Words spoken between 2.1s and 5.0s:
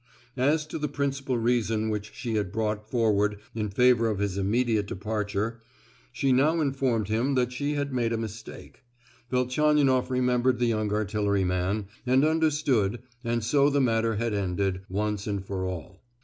she had brought forward in favour of his immediate